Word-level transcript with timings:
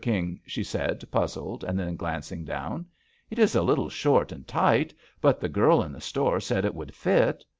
King?" 0.01 0.39
she 0.47 0.63
said, 0.63 1.03
puzzled, 1.11 1.63
and 1.63 1.77
then 1.77 1.95
glancing 1.95 2.43
down. 2.43 2.87
"It 3.29 3.37
is 3.37 3.53
a 3.55 3.61
little 3.61 3.87
short 3.87 4.31
and 4.31 4.47
tight^ 4.47 4.95
but 5.21 5.39
the 5.39 5.47
girl 5.47 5.83
in 5.83 5.91
the 5.91 6.01
store 6.01 6.39
said 6.39 6.65
it 6.65 6.73
would 6.73 6.95
fit. 6.95 7.43